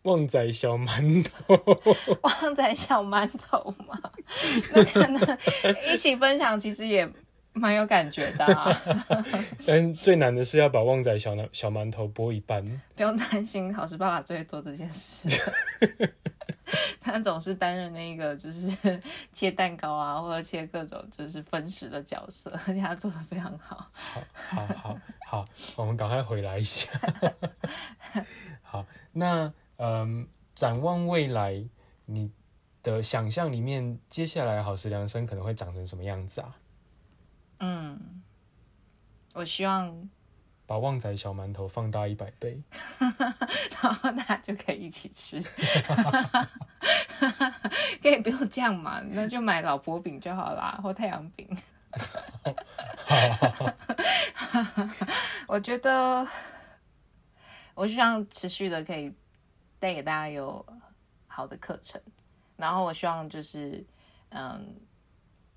[0.04, 1.56] 旺仔小馒头，
[2.24, 3.98] 旺仔小馒头嘛，
[4.74, 5.38] 那可能
[5.94, 7.10] 一起分享，其实也
[7.54, 8.82] 蛮有感觉的、啊。
[9.66, 12.64] 但最难的是要把旺仔小馒小馒头剥一半。
[12.96, 15.30] 不用担心，好事爸爸最会做这件事。
[17.02, 23.90] 他总是担任那个就是切蛋糕啊，或者切各种就是分食的角色，而且他做的非常好。
[23.94, 25.46] 好，好，好，好，
[25.78, 26.92] 我们赶快回来一下。
[28.62, 31.64] 好，那嗯，展望未来，
[32.06, 32.32] 你
[32.84, 36.56] 的想象里面，接下来好食良生可能会长成什么样子啊？
[37.60, 38.24] 嗯，
[39.34, 40.10] 我希望，
[40.72, 42.58] 把旺仔小馒头放大一百倍。
[43.82, 45.44] 然后大家就可以一起吃，
[48.02, 49.02] 可以不用这样嘛？
[49.10, 51.46] 那就买老婆饼就好啦，或太阳饼。
[55.46, 56.26] 我觉得，
[57.74, 59.14] 我希望持续的可以
[59.78, 60.66] 带给大家有
[61.28, 62.02] 好的课程，
[62.56, 63.86] 然后我希望就是，
[64.30, 64.74] 嗯，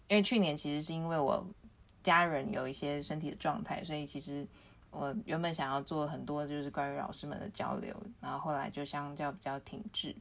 [0.08, 1.46] 因为去年其实是因为我
[2.02, 4.44] 家人有一些身体的状态，所以其实
[4.94, 10.14] 我原本想要做很多就是关于老师们的交流，然后后来就相较比较停滞，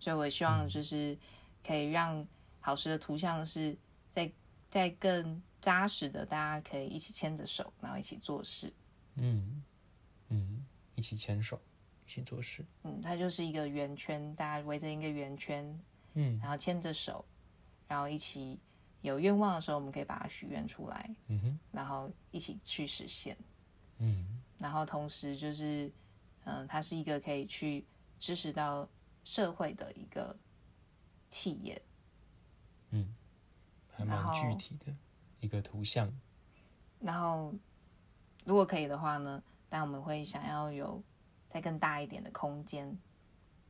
[0.00, 1.16] 所以我希望就是
[1.62, 2.26] 可以让
[2.64, 3.76] 老师的图像是
[4.08, 4.32] 在
[4.70, 8.72] 在更扎实的，大家可以一起牵着手，然后一起做事。
[9.16, 9.62] 嗯
[10.30, 11.60] 嗯，一起牵手，
[12.06, 12.64] 一起做事。
[12.82, 15.78] 嗯，它就是一个圆圈，大家围着一个圆圈，
[16.14, 17.24] 嗯然后牵着手，
[17.86, 18.58] 然后一起
[19.02, 23.36] 有愿望的时候，我们可以把它许愿出来，嗯哼，然后一起去实现。
[23.98, 24.26] 嗯
[24.58, 25.90] 然后同时就是，
[26.44, 27.84] 嗯，它是一个可以去
[28.18, 28.88] 支持到
[29.24, 30.34] 社会的一个
[31.28, 31.80] 企业。
[32.90, 33.14] 嗯，
[33.92, 34.94] 还蛮具体的
[35.40, 36.10] 一个图像。
[37.00, 37.52] 然后，
[38.44, 41.02] 如果可以的话呢，但我们会想要有
[41.48, 42.96] 再更大一点的空间，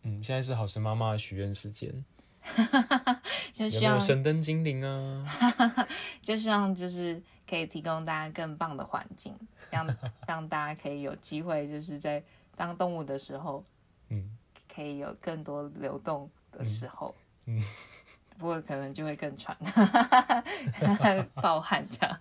[0.02, 2.04] 嗯，现在是好神妈妈的许愿时间，
[3.52, 5.26] 就希望有没有神灯精灵啊？
[6.22, 7.20] 就希望就是
[7.54, 9.32] 可以提供大家更棒的环境，
[9.70, 12.20] 让让大家可以有机会，就是在
[12.56, 13.64] 当动物的时候，
[14.08, 14.36] 嗯，
[14.68, 17.14] 可以有更多流动的时候，
[17.46, 17.64] 嗯嗯
[18.36, 19.56] 不过可能就会更喘，
[21.40, 22.20] 暴汗这样。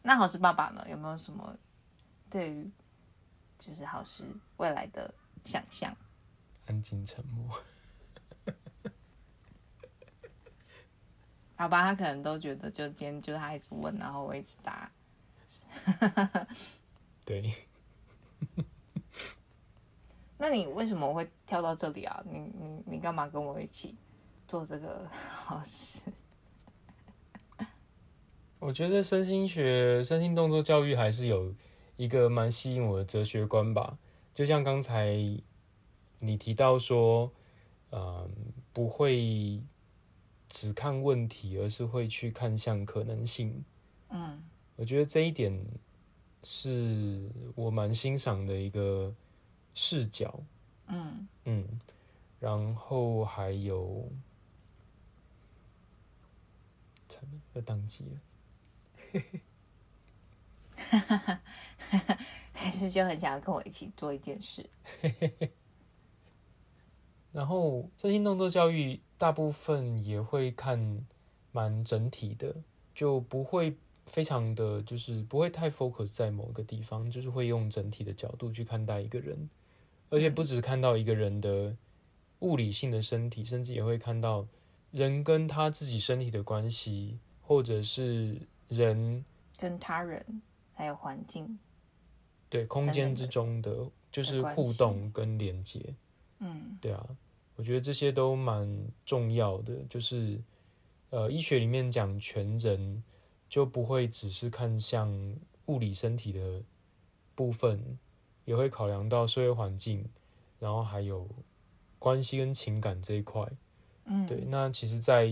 [0.00, 0.86] 那好事爸爸呢？
[0.88, 1.54] 有没有什么
[2.30, 2.70] 对于
[3.58, 4.24] 就是好事
[4.56, 5.12] 未来的
[5.44, 5.94] 想象？
[6.66, 7.46] 安静沉默。
[11.64, 14.92] 好吧，他可能都觉得就今天就是他一直问，然后我一直答。
[17.24, 17.54] 对，
[20.36, 22.22] 那你为什么会跳到这里啊？
[22.30, 23.96] 你你你干嘛跟我一起
[24.46, 26.02] 做这个好事？
[28.60, 31.54] 我觉得身心学、身心动作教育还是有
[31.96, 33.96] 一个蛮吸引我的哲学观吧。
[34.34, 35.16] 就像刚才
[36.18, 37.32] 你提到说，
[37.90, 38.30] 嗯，
[38.74, 39.62] 不会
[40.54, 43.64] 只看问题，而是会去看向可能性。
[44.08, 44.40] 嗯
[44.76, 45.66] 我觉得这一点
[46.44, 49.12] 是我蛮欣赏的一个
[49.74, 50.40] 视角。
[50.86, 51.80] 嗯嗯，
[52.38, 54.08] 然后还有，
[57.08, 58.20] 惨了，要宕机了。
[62.52, 64.64] 还是就很想要跟我一起做一件事。
[67.32, 71.02] 然后身心动作教育大部分也会看
[71.50, 72.54] 蛮整体的，
[72.94, 79.48] 就不会非常的就是不会太 focus 在某个地方，就是会用整体的角度去看待一个人，
[80.10, 81.74] 而且不只看到一个人的
[82.40, 84.46] 物理性的身体，甚至也会看到
[84.90, 89.24] 人跟他自己身体的关系，或者是人
[89.56, 90.42] 跟他人
[90.74, 91.58] 还有环境，
[92.50, 95.94] 对空间之中的，就是互动跟连接。
[96.40, 96.76] 嗯。
[96.78, 97.08] 对啊，
[97.56, 99.84] 我觉得这些都蛮重要的。
[99.88, 100.40] 就是
[101.10, 103.02] 呃，医学里面讲全人，
[103.48, 105.36] 就不会只是看向
[105.66, 106.62] 物理身体的
[107.34, 107.98] 部分
[108.44, 110.08] 也会考量到社会环境，
[110.58, 111.28] 然后还有
[111.98, 113.48] 关系跟情感这一块。
[114.06, 115.26] 嗯，对，那其实，在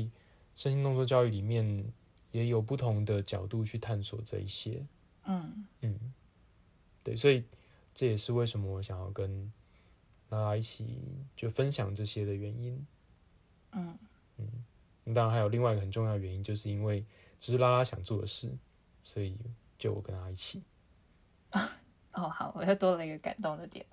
[0.55, 1.93] 身心动作教育里面，
[2.31, 4.87] 也有不同的角度去探索这一些。
[5.25, 6.13] 嗯嗯，
[7.03, 7.45] 对，所以
[7.93, 9.53] 这也是为什么我想要跟
[10.33, 11.01] 拉拉一起
[11.37, 12.85] 就分享这些的原因。
[13.73, 13.97] 嗯
[14.39, 14.65] 嗯
[15.15, 17.05] 当然还有另外一个很重要的原因，就是因为
[17.39, 18.57] 这是拉拉想做的事，
[19.03, 19.39] 所以
[19.79, 20.63] 就我跟他一起。
[22.13, 23.85] 哦，好，我又多了一个感动的点。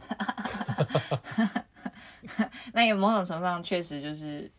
[2.73, 4.51] 那也某种程度上确实就是，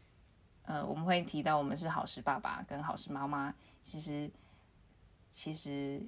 [0.63, 4.31] 呃，我们会提到我们是好事爸爸跟好事妈妈，其实
[5.29, 6.03] 其实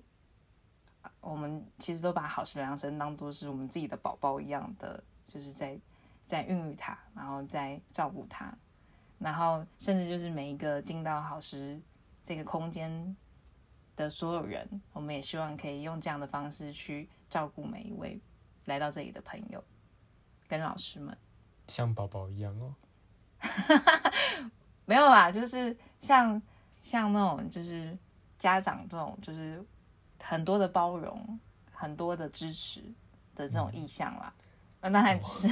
[1.20, 5.78] 我们其实都把好事量身当做是我们自己的宝宝一样的，就是在
[6.26, 8.52] 在孕育他，然后在照顾他，
[9.18, 11.80] 然后甚至就是每一个进到好时
[12.22, 13.16] 这个空间
[13.96, 18.20] 的所有人，我们也希望可以用这样的方式去照顾每一位
[18.64, 19.62] 来到这里的朋友
[20.48, 21.16] 跟老师们。
[21.66, 22.74] 像宝宝一样哦，
[24.84, 26.40] 没有啦，就是像
[26.82, 27.96] 像那种就是
[28.38, 29.64] 家长这种就是
[30.22, 31.40] 很多的包容、
[31.72, 32.80] 很多的支持
[33.34, 34.32] 的这种意向啦。
[34.82, 35.48] 那当然就是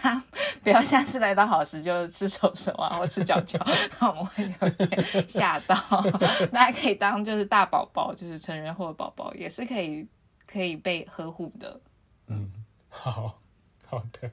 [0.00, 0.22] 他
[0.62, 3.58] 不要下次来到好时就吃手手啊或吃脚脚，
[4.00, 5.76] 那 我们会有点吓到。
[6.50, 10.08] 大家可以当就是大宝宝，就是成人后的宝宝，也是可以
[10.46, 11.78] 可以被呵护的。
[12.28, 12.50] 嗯，
[12.88, 13.38] 好
[13.86, 14.30] 好的，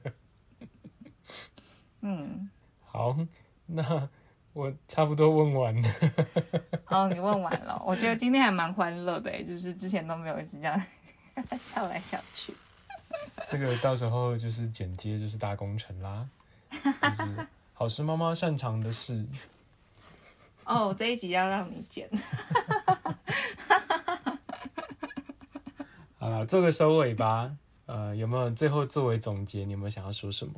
[2.00, 2.48] 嗯，
[2.82, 3.14] 好，
[3.66, 4.08] 那
[4.54, 5.88] 我差不多问完了。
[6.86, 10.82] 哦，你问完了，我觉得今天还蛮欢乐的诶，就是之前都没有一直这样
[11.62, 12.54] 笑来笑去。
[13.56, 16.28] 这个到时候就是剪接就是大工程啦，
[16.74, 19.24] 就是好事妈妈擅长的事。
[20.64, 22.10] 哦，这一集要让你剪。
[26.18, 27.56] 好了，做个收尾吧。
[27.86, 29.64] 呃，有没有最后作为总结？
[29.64, 30.54] 你有没有想要说什么？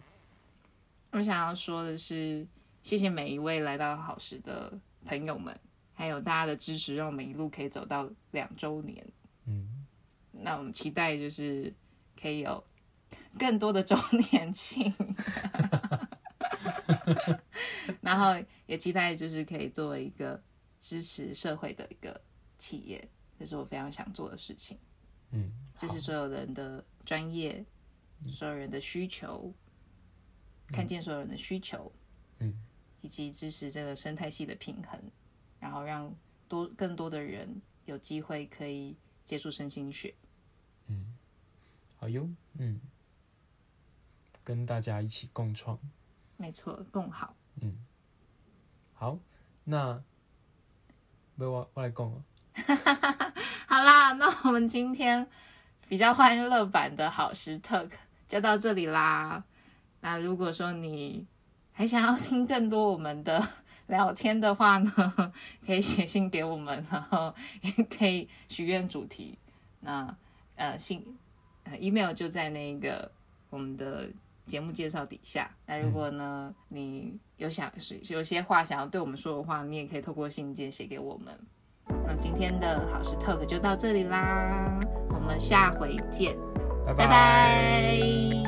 [1.11, 2.47] 我想要说的是，
[2.82, 4.72] 谢谢每一位来到好时的
[5.05, 5.55] 朋友们，
[5.92, 9.07] 还有大家的支持，让我们一路可以走到两周年。
[9.44, 9.84] 嗯，
[10.32, 11.70] 那我们期待就是
[12.18, 12.64] 可以有
[13.39, 13.97] 更多的周
[14.32, 14.93] 年庆，
[18.01, 18.34] 然后
[18.66, 20.43] 也期待就是可以作为一个
[20.78, 22.20] 支持社会的一个
[22.59, 23.09] 企业，
[23.39, 24.78] 这是我非常想做的事情。
[25.32, 27.64] 嗯，支持所有人的专业，
[28.26, 29.53] 所有人的需求，
[30.68, 31.93] 看见所有人的需求，
[32.39, 32.55] 嗯，
[33.03, 35.01] 以及支持这个生态系的平衡，
[35.59, 36.14] 然后让
[36.49, 40.14] 多更多的人有机会可以接触身心学。
[40.87, 41.14] 嗯。
[41.99, 42.28] 好哟，
[42.59, 42.78] 嗯，
[44.47, 45.76] 跟大家一起共创。
[46.36, 47.34] 没错，更好。
[47.61, 47.76] 嗯
[48.94, 49.18] 好，
[49.64, 50.01] 那
[51.36, 52.22] 不我我来讲哦。
[53.66, 55.26] 好啦，那我们今天
[55.88, 57.90] 比较欢乐版的好时 talk
[58.28, 59.42] 就到这里啦。
[60.01, 61.26] 那如果说你
[61.72, 63.44] 还想要听更多我们的
[63.88, 65.32] 聊天的话呢，
[65.66, 69.36] 可以写信给我们，然后也可以许愿主题。
[69.80, 70.16] 那
[70.55, 71.18] 呃信
[71.64, 73.11] 呃 email 就在那个
[73.51, 74.09] 我们的
[74.47, 75.51] 节目介绍底下。
[75.66, 81.38] 那如果呢、你有想是有些话想要对我们说的话，你也可以透过信件写给我们。
[82.07, 84.80] 那今天的好事 talk 就到这里啦，
[85.11, 86.36] 我们下回见，
[86.84, 88.45] 拜拜拜